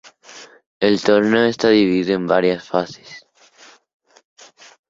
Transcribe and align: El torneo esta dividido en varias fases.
El 0.79 0.99
torneo 0.99 1.43
esta 1.45 1.69
dividido 1.69 2.15
en 2.15 2.25
varias 2.25 2.67
fases. 2.67 3.23